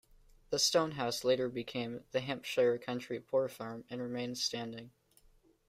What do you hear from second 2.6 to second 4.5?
County Poor Farm and remains